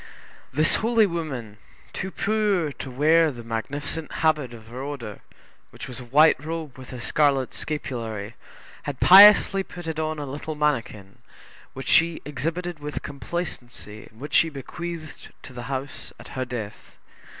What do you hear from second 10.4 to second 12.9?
manikin, which she exhibited